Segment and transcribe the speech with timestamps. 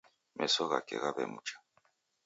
[0.37, 1.55] Meso ghake ghaw'emja